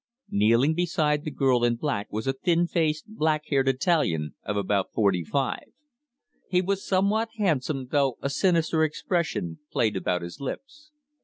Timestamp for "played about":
9.71-10.23